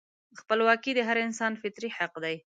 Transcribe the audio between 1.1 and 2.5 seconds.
انسان فطري حق دی.